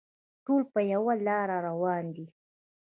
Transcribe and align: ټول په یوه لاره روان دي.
ټول 0.45 0.61
په 0.73 0.79
یوه 0.93 1.13
لاره 1.27 1.57
روان 1.67 2.03
دي. 2.15 2.25